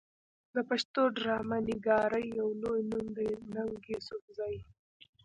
[0.53, 4.55] د پښتو ډرامه نګارۍ يو لوئې نوم دی ننګ يوسفزۍ